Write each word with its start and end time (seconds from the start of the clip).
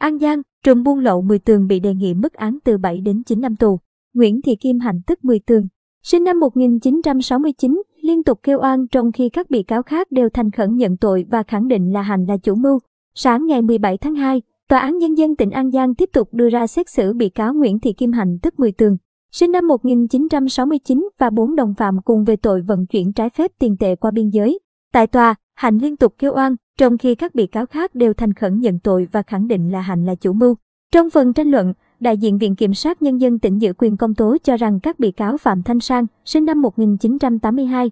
An 0.00 0.18
Giang, 0.18 0.42
trùm 0.64 0.82
buôn 0.82 0.98
lậu 0.98 1.22
10 1.22 1.38
tường 1.38 1.66
bị 1.66 1.80
đề 1.80 1.94
nghị 1.94 2.14
mức 2.14 2.32
án 2.32 2.58
từ 2.64 2.78
7 2.78 3.00
đến 3.00 3.22
9 3.22 3.40
năm 3.40 3.56
tù. 3.56 3.78
Nguyễn 4.14 4.42
Thị 4.42 4.56
Kim 4.56 4.78
Hạnh 4.78 5.00
tức 5.06 5.24
10 5.24 5.40
tường. 5.46 5.66
Sinh 6.02 6.24
năm 6.24 6.40
1969, 6.40 7.82
liên 8.02 8.22
tục 8.22 8.40
kêu 8.42 8.58
oan 8.60 8.86
trong 8.88 9.12
khi 9.12 9.28
các 9.28 9.50
bị 9.50 9.62
cáo 9.62 9.82
khác 9.82 10.12
đều 10.12 10.28
thành 10.28 10.50
khẩn 10.50 10.76
nhận 10.76 10.96
tội 10.96 11.26
và 11.30 11.42
khẳng 11.42 11.68
định 11.68 11.92
là 11.92 12.02
Hạnh 12.02 12.24
là 12.28 12.36
chủ 12.36 12.54
mưu. 12.54 12.78
Sáng 13.14 13.46
ngày 13.46 13.62
17 13.62 13.98
tháng 13.98 14.14
2, 14.14 14.42
Tòa 14.68 14.78
án 14.78 14.98
Nhân 14.98 15.14
dân 15.14 15.36
tỉnh 15.36 15.50
An 15.50 15.70
Giang 15.70 15.94
tiếp 15.94 16.08
tục 16.12 16.28
đưa 16.32 16.48
ra 16.48 16.66
xét 16.66 16.88
xử 16.88 17.12
bị 17.12 17.28
cáo 17.28 17.54
Nguyễn 17.54 17.80
Thị 17.80 17.92
Kim 17.92 18.12
Hạnh 18.12 18.38
tức 18.42 18.58
10 18.58 18.72
tường. 18.72 18.96
Sinh 19.32 19.52
năm 19.52 19.66
1969 19.66 21.08
và 21.18 21.30
bốn 21.30 21.56
đồng 21.56 21.74
phạm 21.74 21.96
cùng 22.04 22.24
về 22.24 22.36
tội 22.36 22.62
vận 22.62 22.86
chuyển 22.86 23.12
trái 23.12 23.30
phép 23.30 23.50
tiền 23.58 23.76
tệ 23.80 23.96
qua 23.96 24.10
biên 24.10 24.28
giới. 24.28 24.58
Tại 24.92 25.06
tòa, 25.06 25.34
Hạnh 25.60 25.78
liên 25.78 25.96
tục 25.96 26.14
kêu 26.18 26.34
oan, 26.34 26.56
trong 26.78 26.98
khi 26.98 27.14
các 27.14 27.34
bị 27.34 27.46
cáo 27.46 27.66
khác 27.66 27.94
đều 27.94 28.14
thành 28.14 28.32
khẩn 28.32 28.60
nhận 28.60 28.78
tội 28.78 29.08
và 29.12 29.22
khẳng 29.22 29.48
định 29.48 29.72
là 29.72 29.80
Hạnh 29.80 30.06
là 30.06 30.14
chủ 30.14 30.32
mưu. 30.32 30.54
Trong 30.92 31.10
phần 31.10 31.32
tranh 31.32 31.50
luận, 31.50 31.74
đại 32.00 32.18
diện 32.18 32.38
Viện 32.38 32.56
Kiểm 32.56 32.74
sát 32.74 33.02
Nhân 33.02 33.20
dân 33.20 33.38
tỉnh 33.38 33.58
giữ 33.58 33.72
quyền 33.78 33.96
công 33.96 34.14
tố 34.14 34.36
cho 34.42 34.56
rằng 34.56 34.80
các 34.80 34.98
bị 34.98 35.10
cáo 35.10 35.36
Phạm 35.36 35.62
Thanh 35.62 35.80
Sang, 35.80 36.06
sinh 36.24 36.44
năm 36.44 36.62
1982, 36.62 37.90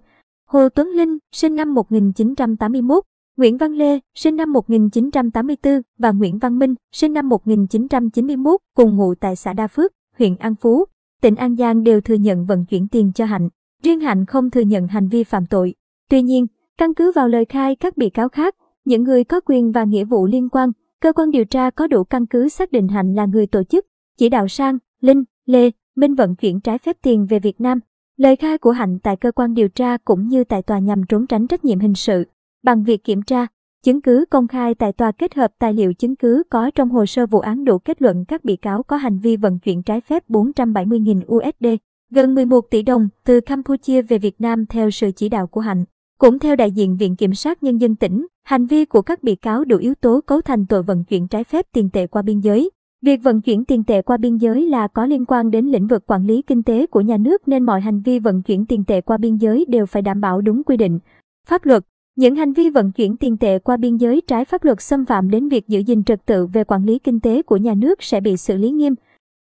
Hồ 0.49 0.69
Tuấn 0.69 0.87
Linh, 0.87 1.17
sinh 1.31 1.55
năm 1.55 1.73
1981, 1.73 3.03
Nguyễn 3.37 3.57
Văn 3.57 3.71
Lê, 3.71 3.99
sinh 4.15 4.35
năm 4.35 4.53
1984 4.53 5.81
và 5.97 6.11
Nguyễn 6.11 6.37
Văn 6.37 6.59
Minh, 6.59 6.75
sinh 6.91 7.13
năm 7.13 7.29
1991, 7.29 8.61
cùng 8.75 8.95
ngụ 8.95 9.15
tại 9.15 9.35
xã 9.35 9.53
Đa 9.53 9.67
Phước, 9.67 9.91
huyện 10.17 10.35
An 10.35 10.55
Phú, 10.55 10.85
tỉnh 11.21 11.35
An 11.35 11.55
Giang 11.55 11.83
đều 11.83 12.01
thừa 12.01 12.15
nhận 12.15 12.45
vận 12.45 12.65
chuyển 12.65 12.87
tiền 12.87 13.11
cho 13.15 13.25
Hạnh. 13.25 13.49
Riêng 13.83 13.99
Hạnh 13.99 14.25
không 14.25 14.49
thừa 14.49 14.61
nhận 14.61 14.87
hành 14.87 15.07
vi 15.07 15.23
phạm 15.23 15.45
tội. 15.45 15.75
Tuy 16.09 16.21
nhiên, 16.21 16.47
căn 16.79 16.93
cứ 16.93 17.11
vào 17.11 17.27
lời 17.27 17.45
khai 17.45 17.75
các 17.75 17.97
bị 17.97 18.09
cáo 18.09 18.29
khác, 18.29 18.55
những 18.85 19.03
người 19.03 19.23
có 19.23 19.39
quyền 19.39 19.71
và 19.71 19.83
nghĩa 19.83 20.03
vụ 20.03 20.25
liên 20.25 20.49
quan, 20.49 20.71
cơ 21.01 21.13
quan 21.13 21.31
điều 21.31 21.45
tra 21.45 21.69
có 21.69 21.87
đủ 21.87 22.03
căn 22.03 22.25
cứ 22.25 22.49
xác 22.49 22.71
định 22.71 22.87
Hạnh 22.87 23.15
là 23.15 23.25
người 23.25 23.47
tổ 23.47 23.63
chức, 23.63 23.85
chỉ 24.17 24.29
đạo 24.29 24.47
Sang, 24.47 24.77
Linh, 25.01 25.23
Lê, 25.45 25.71
Minh 25.95 26.15
vận 26.15 26.35
chuyển 26.35 26.59
trái 26.59 26.77
phép 26.77 26.97
tiền 27.01 27.25
về 27.29 27.39
Việt 27.39 27.61
Nam. 27.61 27.79
Lời 28.17 28.35
khai 28.35 28.57
của 28.57 28.71
Hạnh 28.71 28.99
tại 28.99 29.15
cơ 29.15 29.31
quan 29.31 29.53
điều 29.53 29.69
tra 29.69 29.97
cũng 29.97 30.27
như 30.27 30.43
tại 30.43 30.61
tòa 30.61 30.79
nhằm 30.79 31.03
trốn 31.09 31.27
tránh 31.27 31.47
trách 31.47 31.65
nhiệm 31.65 31.79
hình 31.79 31.95
sự. 31.95 32.23
Bằng 32.63 32.83
việc 32.83 33.03
kiểm 33.03 33.21
tra, 33.21 33.47
chứng 33.83 34.01
cứ 34.01 34.25
công 34.29 34.47
khai 34.47 34.75
tại 34.75 34.93
tòa 34.93 35.11
kết 35.11 35.35
hợp 35.35 35.51
tài 35.59 35.73
liệu 35.73 35.93
chứng 35.93 36.15
cứ 36.15 36.43
có 36.49 36.71
trong 36.75 36.89
hồ 36.89 37.05
sơ 37.05 37.25
vụ 37.25 37.39
án 37.39 37.65
đủ 37.65 37.77
kết 37.79 38.01
luận 38.01 38.25
các 38.27 38.45
bị 38.45 38.55
cáo 38.55 38.83
có 38.83 38.97
hành 38.97 39.19
vi 39.19 39.37
vận 39.37 39.59
chuyển 39.59 39.83
trái 39.83 40.01
phép 40.01 40.23
470.000 40.29 41.21
USD, 41.35 41.65
gần 42.11 42.35
11 42.35 42.61
tỷ 42.69 42.81
đồng 42.81 43.09
từ 43.25 43.41
Campuchia 43.41 44.01
về 44.01 44.17
Việt 44.17 44.41
Nam 44.41 44.65
theo 44.65 44.91
sự 44.91 45.11
chỉ 45.15 45.29
đạo 45.29 45.47
của 45.47 45.61
Hạnh. 45.61 45.85
Cũng 46.19 46.39
theo 46.39 46.55
đại 46.55 46.71
diện 46.71 46.97
Viện 46.97 47.15
Kiểm 47.15 47.33
sát 47.33 47.63
Nhân 47.63 47.77
dân 47.77 47.95
tỉnh, 47.95 48.27
hành 48.43 48.65
vi 48.65 48.85
của 48.85 49.01
các 49.01 49.23
bị 49.23 49.35
cáo 49.35 49.65
đủ 49.65 49.77
yếu 49.77 49.95
tố 49.95 50.21
cấu 50.21 50.41
thành 50.41 50.65
tội 50.65 50.83
vận 50.83 51.03
chuyển 51.03 51.27
trái 51.27 51.43
phép 51.43 51.65
tiền 51.73 51.89
tệ 51.89 52.07
qua 52.07 52.21
biên 52.21 52.39
giới. 52.39 52.69
Việc 53.01 53.23
vận 53.23 53.41
chuyển 53.41 53.65
tiền 53.65 53.83
tệ 53.83 54.01
qua 54.01 54.17
biên 54.17 54.37
giới 54.37 54.65
là 54.65 54.87
có 54.87 55.05
liên 55.05 55.25
quan 55.25 55.51
đến 55.51 55.65
lĩnh 55.65 55.87
vực 55.87 56.03
quản 56.07 56.25
lý 56.25 56.41
kinh 56.41 56.63
tế 56.63 56.87
của 56.87 57.01
nhà 57.01 57.17
nước 57.17 57.47
nên 57.47 57.63
mọi 57.63 57.81
hành 57.81 58.01
vi 58.01 58.19
vận 58.19 58.43
chuyển 58.43 58.65
tiền 58.65 58.83
tệ 58.85 59.01
qua 59.01 59.17
biên 59.17 59.35
giới 59.35 59.65
đều 59.69 59.85
phải 59.85 60.01
đảm 60.01 60.21
bảo 60.21 60.41
đúng 60.41 60.63
quy 60.63 60.77
định. 60.77 60.99
Pháp 61.47 61.65
luật 61.65 61.83
những 62.15 62.35
hành 62.35 62.53
vi 62.53 62.69
vận 62.69 62.91
chuyển 62.91 63.17
tiền 63.17 63.37
tệ 63.37 63.59
qua 63.59 63.77
biên 63.77 63.97
giới 63.97 64.21
trái 64.27 64.45
pháp 64.45 64.63
luật 64.63 64.81
xâm 64.81 65.05
phạm 65.05 65.29
đến 65.29 65.49
việc 65.49 65.67
giữ 65.67 65.79
gìn 65.79 66.03
trật 66.03 66.25
tự 66.25 66.47
về 66.47 66.63
quản 66.63 66.85
lý 66.85 66.99
kinh 66.99 67.19
tế 67.19 67.41
của 67.41 67.57
nhà 67.57 67.73
nước 67.73 68.03
sẽ 68.03 68.21
bị 68.21 68.37
xử 68.37 68.57
lý 68.57 68.71
nghiêm. 68.71 68.95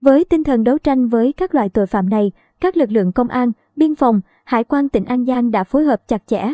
Với 0.02 0.24
tinh 0.24 0.44
thần 0.44 0.64
đấu 0.64 0.78
tranh 0.78 1.08
với 1.08 1.34
các 1.34 1.56
loại 1.56 1.70
tội 1.70 1.88
phạm 1.88 2.10
này, 2.10 2.32
các 2.60 2.78
lực 2.78 2.92
lượng 2.92 3.12
công 3.12 3.28
an, 3.28 3.52
biên 3.76 3.96
phòng, 3.96 4.22
hải 4.46 4.64
quan 4.64 4.90
tỉnh 4.90 5.06
An 5.06 5.26
Giang 5.26 5.52
đã 5.52 5.64
phối 5.64 5.84
hợp 5.84 6.08
chặt 6.08 6.24
chẽ, 6.28 6.54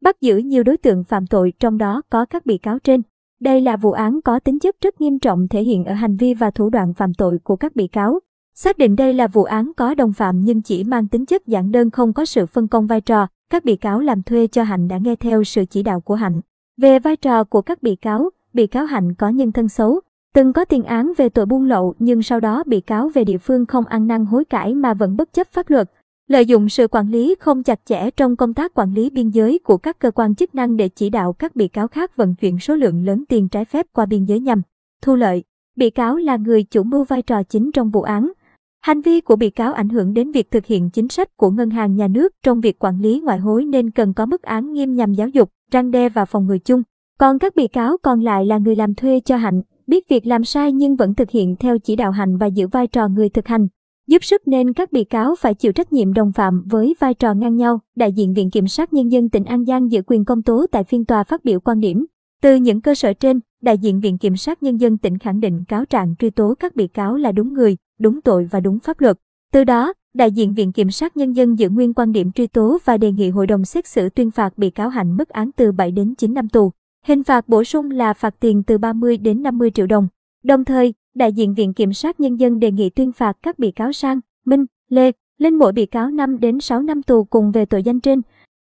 bắt 0.00 0.20
giữ 0.20 0.36
nhiều 0.36 0.62
đối 0.62 0.76
tượng 0.76 1.04
phạm 1.04 1.26
tội 1.26 1.52
trong 1.60 1.78
đó 1.78 2.02
có 2.10 2.24
các 2.24 2.46
bị 2.46 2.58
cáo 2.58 2.78
trên. 2.78 3.02
Đây 3.40 3.60
là 3.60 3.76
vụ 3.76 3.92
án 3.92 4.20
có 4.22 4.38
tính 4.38 4.58
chất 4.58 4.76
rất 4.80 5.00
nghiêm 5.00 5.18
trọng 5.18 5.48
thể 5.48 5.62
hiện 5.62 5.84
ở 5.84 5.94
hành 5.94 6.16
vi 6.16 6.34
và 6.34 6.50
thủ 6.50 6.70
đoạn 6.70 6.94
phạm 6.94 7.14
tội 7.14 7.38
của 7.44 7.56
các 7.56 7.76
bị 7.76 7.86
cáo. 7.86 8.20
Xác 8.54 8.78
định 8.78 8.96
đây 8.96 9.14
là 9.14 9.26
vụ 9.26 9.44
án 9.44 9.72
có 9.76 9.94
đồng 9.94 10.12
phạm 10.12 10.40
nhưng 10.40 10.62
chỉ 10.62 10.84
mang 10.84 11.08
tính 11.08 11.26
chất 11.26 11.46
giản 11.46 11.72
đơn 11.72 11.90
không 11.90 12.12
có 12.12 12.24
sự 12.24 12.46
phân 12.46 12.68
công 12.68 12.86
vai 12.86 13.00
trò, 13.00 13.26
các 13.50 13.64
bị 13.64 13.76
cáo 13.76 14.00
làm 14.00 14.22
thuê 14.22 14.46
cho 14.46 14.62
Hạnh 14.62 14.88
đã 14.88 14.98
nghe 14.98 15.16
theo 15.16 15.44
sự 15.44 15.64
chỉ 15.64 15.82
đạo 15.82 16.00
của 16.00 16.14
Hạnh. 16.14 16.40
Về 16.76 16.98
vai 16.98 17.16
trò 17.16 17.44
của 17.44 17.62
các 17.62 17.82
bị 17.82 17.96
cáo, 17.96 18.30
bị 18.52 18.66
cáo 18.66 18.84
Hạnh 18.84 19.14
có 19.14 19.28
nhân 19.28 19.52
thân 19.52 19.68
xấu, 19.68 20.00
từng 20.34 20.52
có 20.52 20.64
tiền 20.64 20.84
án 20.84 21.12
về 21.16 21.28
tội 21.28 21.46
buôn 21.46 21.64
lậu 21.64 21.94
nhưng 21.98 22.22
sau 22.22 22.40
đó 22.40 22.64
bị 22.66 22.80
cáo 22.80 23.08
về 23.08 23.24
địa 23.24 23.38
phương 23.38 23.66
không 23.66 23.84
ăn 23.84 24.06
năn 24.06 24.26
hối 24.26 24.44
cải 24.44 24.74
mà 24.74 24.94
vẫn 24.94 25.16
bất 25.16 25.32
chấp 25.32 25.46
pháp 25.52 25.70
luật, 25.70 25.90
lợi 26.28 26.46
dụng 26.46 26.68
sự 26.68 26.88
quản 26.88 27.08
lý 27.10 27.34
không 27.40 27.62
chặt 27.62 27.80
chẽ 27.84 28.10
trong 28.10 28.36
công 28.36 28.54
tác 28.54 28.74
quản 28.74 28.94
lý 28.94 29.10
biên 29.10 29.30
giới 29.30 29.58
của 29.58 29.76
các 29.76 29.98
cơ 29.98 30.10
quan 30.10 30.34
chức 30.34 30.54
năng 30.54 30.76
để 30.76 30.88
chỉ 30.88 31.10
đạo 31.10 31.32
các 31.32 31.56
bị 31.56 31.68
cáo 31.68 31.88
khác 31.88 32.16
vận 32.16 32.34
chuyển 32.34 32.58
số 32.58 32.74
lượng 32.74 33.04
lớn 33.04 33.24
tiền 33.28 33.48
trái 33.48 33.64
phép 33.64 33.86
qua 33.92 34.06
biên 34.06 34.24
giới 34.24 34.40
nhằm 34.40 34.62
thu 35.02 35.14
lợi. 35.14 35.44
Bị 35.76 35.90
cáo 35.90 36.16
là 36.16 36.36
người 36.36 36.62
chủ 36.62 36.82
mưu 36.82 37.04
vai 37.04 37.22
trò 37.22 37.42
chính 37.42 37.72
trong 37.72 37.90
vụ 37.90 38.02
án. 38.02 38.32
Hành 38.80 39.00
vi 39.00 39.20
của 39.20 39.36
bị 39.36 39.50
cáo 39.50 39.72
ảnh 39.72 39.88
hưởng 39.88 40.14
đến 40.14 40.32
việc 40.32 40.50
thực 40.50 40.66
hiện 40.66 40.90
chính 40.90 41.08
sách 41.08 41.36
của 41.36 41.50
ngân 41.50 41.70
hàng 41.70 41.96
nhà 41.96 42.08
nước 42.08 42.34
trong 42.42 42.60
việc 42.60 42.78
quản 42.78 43.00
lý 43.00 43.20
ngoại 43.20 43.38
hối 43.38 43.64
nên 43.64 43.90
cần 43.90 44.14
có 44.14 44.26
mức 44.26 44.42
án 44.42 44.72
nghiêm 44.72 44.94
nhằm 44.94 45.12
giáo 45.12 45.28
dục, 45.28 45.50
răng 45.72 45.90
đe 45.90 46.08
và 46.08 46.24
phòng 46.24 46.46
ngừa 46.46 46.58
chung. 46.58 46.82
Còn 47.18 47.38
các 47.38 47.56
bị 47.56 47.68
cáo 47.68 47.96
còn 48.02 48.20
lại 48.20 48.46
là 48.46 48.58
người 48.58 48.76
làm 48.76 48.94
thuê 48.94 49.20
cho 49.20 49.36
Hạnh, 49.36 49.62
biết 49.86 50.08
việc 50.08 50.26
làm 50.26 50.44
sai 50.44 50.72
nhưng 50.72 50.96
vẫn 50.96 51.14
thực 51.14 51.30
hiện 51.30 51.56
theo 51.56 51.78
chỉ 51.78 51.96
đạo 51.96 52.10
Hạnh 52.10 52.36
và 52.36 52.46
giữ 52.46 52.68
vai 52.68 52.86
trò 52.86 53.08
người 53.08 53.28
thực 53.28 53.46
hành 53.46 53.68
giúp 54.08 54.24
sức 54.24 54.48
nên 54.48 54.72
các 54.72 54.92
bị 54.92 55.04
cáo 55.04 55.34
phải 55.38 55.54
chịu 55.54 55.72
trách 55.72 55.92
nhiệm 55.92 56.12
đồng 56.12 56.32
phạm 56.32 56.62
với 56.66 56.94
vai 56.98 57.14
trò 57.14 57.34
ngang 57.34 57.56
nhau. 57.56 57.80
Đại 57.96 58.12
diện 58.12 58.34
Viện 58.34 58.50
Kiểm 58.50 58.68
sát 58.68 58.92
Nhân 58.92 59.08
dân 59.08 59.28
tỉnh 59.28 59.44
An 59.44 59.64
Giang 59.64 59.92
giữ 59.92 60.02
quyền 60.06 60.24
công 60.24 60.42
tố 60.42 60.66
tại 60.72 60.84
phiên 60.84 61.04
tòa 61.04 61.24
phát 61.24 61.44
biểu 61.44 61.60
quan 61.60 61.80
điểm. 61.80 62.06
Từ 62.42 62.54
những 62.54 62.80
cơ 62.80 62.94
sở 62.94 63.12
trên, 63.12 63.40
đại 63.62 63.78
diện 63.78 64.00
Viện 64.00 64.18
Kiểm 64.18 64.36
sát 64.36 64.62
Nhân 64.62 64.76
dân 64.76 64.98
tỉnh 64.98 65.18
khẳng 65.18 65.40
định 65.40 65.64
cáo 65.68 65.84
trạng 65.84 66.14
truy 66.18 66.30
tố 66.30 66.54
các 66.60 66.76
bị 66.76 66.86
cáo 66.86 67.16
là 67.16 67.32
đúng 67.32 67.52
người, 67.52 67.76
đúng 68.00 68.20
tội 68.20 68.48
và 68.50 68.60
đúng 68.60 68.78
pháp 68.78 69.00
luật. 69.00 69.18
Từ 69.52 69.64
đó, 69.64 69.92
đại 70.14 70.32
diện 70.32 70.54
Viện 70.54 70.72
Kiểm 70.72 70.90
sát 70.90 71.16
Nhân 71.16 71.32
dân 71.32 71.58
giữ 71.58 71.68
nguyên 71.68 71.94
quan 71.94 72.12
điểm 72.12 72.32
truy 72.32 72.46
tố 72.46 72.78
và 72.84 72.96
đề 72.96 73.12
nghị 73.12 73.30
hội 73.30 73.46
đồng 73.46 73.64
xét 73.64 73.86
xử 73.86 74.08
tuyên 74.08 74.30
phạt 74.30 74.58
bị 74.58 74.70
cáo 74.70 74.88
Hạnh 74.88 75.16
mức 75.16 75.28
án 75.28 75.50
từ 75.52 75.72
7 75.72 75.90
đến 75.90 76.14
9 76.14 76.34
năm 76.34 76.48
tù. 76.48 76.72
Hình 77.04 77.24
phạt 77.24 77.48
bổ 77.48 77.64
sung 77.64 77.90
là 77.90 78.12
phạt 78.12 78.34
tiền 78.40 78.62
từ 78.62 78.78
30 78.78 79.16
đến 79.16 79.42
50 79.42 79.70
triệu 79.70 79.86
đồng. 79.86 80.08
Đồng 80.44 80.64
thời, 80.64 80.94
đại 81.14 81.32
diện 81.32 81.54
Viện 81.54 81.74
Kiểm 81.74 81.92
sát 81.92 82.20
Nhân 82.20 82.36
dân 82.36 82.58
đề 82.58 82.72
nghị 82.72 82.90
tuyên 82.90 83.12
phạt 83.12 83.36
các 83.42 83.58
bị 83.58 83.70
cáo 83.70 83.92
Sang, 83.92 84.20
Minh, 84.44 84.66
Lê, 84.88 85.12
lên 85.38 85.54
mỗi 85.54 85.72
bị 85.72 85.86
cáo 85.86 86.10
5 86.10 86.40
đến 86.40 86.60
6 86.60 86.82
năm 86.82 87.02
tù 87.02 87.24
cùng 87.24 87.52
về 87.52 87.64
tội 87.64 87.82
danh 87.82 88.00
trên. 88.00 88.22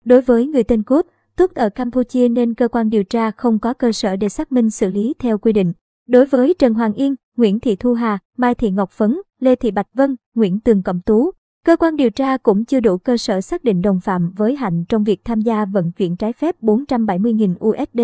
Đối 0.06 0.22
với 0.22 0.48
người 0.48 0.64
tên 0.64 0.84
Cốt, 0.84 1.06
Túc 1.36 1.54
ở 1.54 1.70
Campuchia 1.70 2.30
nên 2.30 2.54
cơ 2.54 2.68
quan 2.68 2.90
điều 2.90 3.04
tra 3.04 3.32
không 3.32 3.60
có 3.60 3.74
cơ 3.74 3.92
sở 3.92 4.16
để 4.16 4.30
xác 4.30 4.52
minh 4.52 4.70
xử 4.70 4.90
lý 4.92 5.14
theo 5.20 5.38
quy 5.38 5.54
định. 5.54 5.74
Đối 6.08 6.26
với 6.26 6.54
Trần 6.60 6.74
Hoàng 6.74 6.94
Yên, 6.94 7.16
Nguyễn 7.38 7.60
Thị 7.60 7.76
Thu 7.76 7.94
Hà, 7.94 8.20
Mai 8.38 8.56
Thị 8.56 8.72
Ngọc 8.72 8.92
Phấn, 8.92 9.22
Lê 9.40 9.56
Thị 9.56 9.72
Bạch 9.72 9.88
Vân, 9.94 10.16
Nguyễn 10.36 10.60
Tường 10.60 10.84
Cẩm 10.84 11.02
Tú, 11.02 11.32
cơ 11.66 11.78
quan 11.78 11.96
điều 11.96 12.10
tra 12.10 12.38
cũng 12.38 12.66
chưa 12.66 12.80
đủ 12.80 12.98
cơ 12.98 13.18
sở 13.18 13.42
xác 13.42 13.64
định 13.64 13.82
đồng 13.82 14.00
phạm 14.00 14.32
với 14.38 14.56
Hạnh 14.56 14.86
trong 14.90 15.04
việc 15.04 15.26
tham 15.26 15.42
gia 15.42 15.66
vận 15.66 15.92
chuyển 15.92 16.16
trái 16.16 16.34
phép 16.34 16.56
470.000 16.62 17.56
USD. 17.68 18.00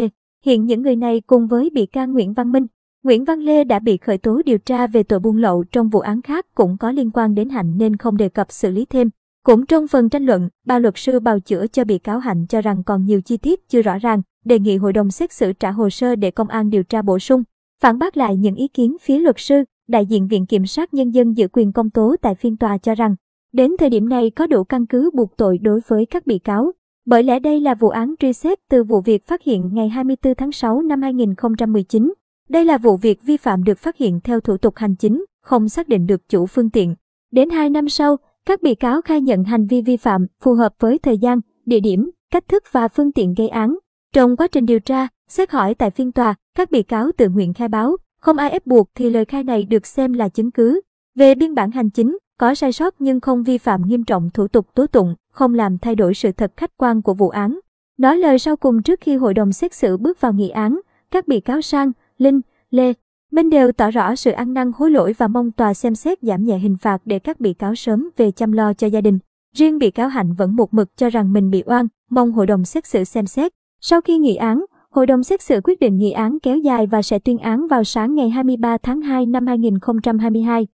Hiện 0.46 0.66
những 0.66 0.82
người 0.82 0.96
này 0.96 1.22
cùng 1.22 1.48
với 1.48 1.70
bị 1.70 1.86
can 1.86 2.14
Nguyễn 2.14 2.34
Văn 2.34 2.52
Minh, 2.52 2.68
Nguyễn 3.04 3.24
Văn 3.24 3.40
Lê 3.40 3.64
đã 3.64 3.80
bị 3.80 3.98
khởi 3.98 4.18
tố 4.18 4.42
điều 4.46 4.58
tra 4.58 4.88
về 4.88 5.04
tội 5.04 5.20
buôn 5.20 5.38
lậu 5.38 5.64
trong 5.64 5.90
vụ 5.90 6.00
án 6.00 6.22
khác 6.22 6.46
cũng 6.56 6.78
có 6.78 6.92
liên 6.92 7.12
quan 7.12 7.36
đến 7.36 7.50
Hạnh 7.50 7.78
nên 7.78 7.96
không 7.96 8.18
đề 8.18 8.30
cập 8.30 8.52
xử 8.52 8.72
lý 8.72 8.86
thêm. 8.86 9.10
Cũng 9.46 9.66
trong 9.66 9.88
phần 9.88 10.10
tranh 10.10 10.26
luận, 10.26 10.50
ba 10.66 10.80
luật 10.80 10.94
sư 10.98 11.20
bào 11.20 11.40
chữa 11.40 11.68
cho 11.68 11.84
bị 11.84 11.98
cáo 11.98 12.20
Hạnh 12.20 12.46
cho 12.50 12.62
rằng 12.62 12.84
còn 12.84 13.06
nhiều 13.06 13.22
chi 13.22 13.38
tiết 13.38 13.70
chưa 13.70 13.82
rõ 13.82 13.98
ràng, 13.98 14.22
đề 14.46 14.60
nghị 14.60 14.78
hội 14.78 14.94
đồng 14.94 15.12
xét 15.12 15.32
xử 15.32 15.54
trả 15.54 15.72
hồ 15.72 15.90
sơ 15.90 16.16
để 16.16 16.32
công 16.32 16.48
an 16.48 16.70
điều 16.70 16.84
tra 16.84 17.02
bổ 17.02 17.20
sung. 17.20 17.44
Phản 17.82 18.00
bác 18.00 18.18
lại 18.18 18.38
những 18.38 18.56
ý 18.56 18.68
kiến 18.68 18.98
phía 19.02 19.20
luật 19.20 19.36
sư, 19.40 19.64
đại 19.88 20.06
diện 20.06 20.28
Viện 20.28 20.46
Kiểm 20.46 20.66
sát 20.66 20.94
Nhân 20.94 21.12
dân 21.12 21.38
giữ 21.38 21.48
quyền 21.48 21.72
công 21.72 21.90
tố 21.90 22.16
tại 22.22 22.36
phiên 22.36 22.58
tòa 22.58 22.78
cho 22.78 22.96
rằng, 22.96 23.16
đến 23.54 23.72
thời 23.80 23.90
điểm 23.90 24.10
này 24.10 24.30
có 24.30 24.48
đủ 24.48 24.64
căn 24.64 24.86
cứ 24.86 25.10
buộc 25.14 25.38
tội 25.38 25.58
đối 25.58 25.80
với 25.88 26.06
các 26.06 26.28
bị 26.28 26.40
cáo. 26.40 26.72
Bởi 27.06 27.24
lẽ 27.24 27.40
đây 27.40 27.60
là 27.60 27.76
vụ 27.76 27.90
án 27.90 28.16
truy 28.20 28.34
xét 28.34 28.60
từ 28.70 28.84
vụ 28.84 29.02
việc 29.02 29.28
phát 29.28 29.44
hiện 29.44 29.70
ngày 29.74 29.90
24 29.90 30.36
tháng 30.36 30.52
6 30.52 30.82
năm 30.82 31.02
2019 31.02 32.14
đây 32.54 32.66
là 32.66 32.78
vụ 32.78 32.98
việc 32.98 33.24
vi 33.24 33.38
phạm 33.38 33.64
được 33.64 33.80
phát 33.80 33.98
hiện 33.98 34.20
theo 34.24 34.40
thủ 34.40 34.58
tục 34.58 34.76
hành 34.78 34.96
chính, 34.96 35.26
không 35.42 35.70
xác 35.70 35.88
định 35.88 36.08
được 36.08 36.30
chủ 36.30 36.46
phương 36.46 36.70
tiện. 36.70 36.96
Đến 37.32 37.50
2 37.50 37.70
năm 37.70 37.90
sau, 37.90 38.18
các 38.46 38.62
bị 38.62 38.76
cáo 38.76 39.02
khai 39.02 39.22
nhận 39.22 39.44
hành 39.44 39.68
vi 39.68 39.82
vi 39.82 39.98
phạm 39.98 40.28
phù 40.42 40.54
hợp 40.54 40.74
với 40.80 41.00
thời 41.00 41.18
gian, 41.18 41.40
địa 41.66 41.80
điểm, 41.80 42.12
cách 42.32 42.48
thức 42.48 42.64
và 42.72 42.88
phương 42.88 43.12
tiện 43.12 43.34
gây 43.34 43.48
án. 43.48 43.78
Trong 44.14 44.36
quá 44.38 44.48
trình 44.48 44.66
điều 44.66 44.80
tra, 44.80 45.08
xét 45.30 45.52
hỏi 45.52 45.76
tại 45.76 45.92
phiên 45.92 46.12
tòa, 46.12 46.36
các 46.56 46.72
bị 46.72 46.84
cáo 46.84 47.12
tự 47.18 47.30
nguyện 47.30 47.54
khai 47.54 47.68
báo, 47.68 47.98
không 48.22 48.38
ai 48.38 48.50
ép 48.50 48.66
buộc 48.66 48.90
thì 48.96 49.10
lời 49.10 49.26
khai 49.26 49.44
này 49.44 49.64
được 49.64 49.86
xem 49.86 50.14
là 50.14 50.30
chứng 50.30 50.52
cứ. 50.52 50.82
Về 51.16 51.36
biên 51.36 51.56
bản 51.56 51.72
hành 51.72 51.90
chính, 51.90 52.18
có 52.40 52.56
sai 52.56 52.74
sót 52.74 52.94
nhưng 53.00 53.20
không 53.20 53.44
vi 53.44 53.58
phạm 53.58 53.88
nghiêm 53.88 54.04
trọng 54.04 54.30
thủ 54.30 54.48
tục 54.48 54.68
tố 54.74 54.88
tụng, 54.88 55.16
không 55.32 55.54
làm 55.54 55.78
thay 55.78 55.96
đổi 55.96 56.14
sự 56.14 56.32
thật 56.32 56.52
khách 56.58 56.78
quan 56.78 57.02
của 57.02 57.14
vụ 57.14 57.30
án. 57.30 57.60
Nói 57.98 58.18
lời 58.18 58.40
sau 58.40 58.56
cùng 58.56 58.82
trước 58.82 59.00
khi 59.02 59.16
hội 59.16 59.34
đồng 59.34 59.54
xét 59.54 59.74
xử 59.74 59.98
bước 59.98 60.22
vào 60.22 60.34
nghị 60.34 60.50
án, 60.50 60.80
các 61.12 61.28
bị 61.28 61.40
cáo 61.40 61.62
Sang, 61.62 61.92
Linh, 62.18 62.42
Lê, 62.74 62.94
Minh 63.32 63.50
đều 63.50 63.72
tỏ 63.72 63.92
rõ 63.92 64.16
sự 64.16 64.32
ăn 64.32 64.54
năn 64.54 64.72
hối 64.76 64.92
lỗi 64.92 65.14
và 65.18 65.28
mong 65.28 65.52
tòa 65.52 65.74
xem 65.74 65.96
xét 65.96 66.18
giảm 66.22 66.44
nhẹ 66.44 66.58
hình 66.58 66.78
phạt 66.78 67.02
để 67.06 67.20
các 67.20 67.40
bị 67.40 67.54
cáo 67.54 67.76
sớm 67.76 68.10
về 68.18 68.32
chăm 68.32 68.52
lo 68.52 68.74
cho 68.74 68.88
gia 68.88 69.02
đình. 69.02 69.20
Riêng 69.56 69.78
bị 69.78 69.92
cáo 69.92 70.08
Hạnh 70.08 70.34
vẫn 70.34 70.56
một 70.56 70.74
mực 70.74 70.98
cho 70.98 71.10
rằng 71.10 71.34
mình 71.34 71.50
bị 71.50 71.64
oan, 71.66 71.88
mong 72.10 72.32
hội 72.32 72.48
đồng 72.48 72.66
xét 72.66 72.86
xử 72.86 73.04
xem 73.04 73.26
xét. 73.26 73.52
Sau 73.82 74.02
khi 74.02 74.18
nghị 74.18 74.36
án, 74.36 74.66
Hội 74.94 75.08
đồng 75.08 75.24
xét 75.24 75.42
xử 75.42 75.62
quyết 75.64 75.80
định 75.80 75.98
nghị 75.98 76.12
án 76.12 76.40
kéo 76.40 76.58
dài 76.58 76.88
và 76.88 77.02
sẽ 77.02 77.20
tuyên 77.20 77.38
án 77.38 77.68
vào 77.68 77.84
sáng 77.84 78.16
ngày 78.16 78.30
23 78.30 78.78
tháng 78.78 79.02
2 79.02 79.26
năm 79.26 79.48
2022. 79.48 80.68